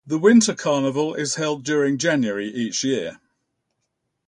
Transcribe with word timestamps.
The 0.07 0.17
Winter 0.17 0.55
Carnival 0.55 1.13
is 1.13 1.35
held 1.35 1.63
during 1.63 1.99
January 1.99 2.47
each 2.47 2.83
year. 2.83 3.19